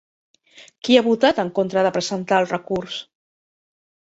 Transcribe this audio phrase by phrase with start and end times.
[0.87, 2.99] Qui ha votat en contra de presentar el recurs?